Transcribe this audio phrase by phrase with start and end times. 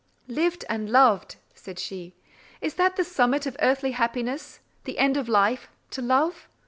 [0.27, 2.15] "Lived and loved!" said she,
[2.59, 6.49] "is that the summit of earthly happiness, the end of life—to love?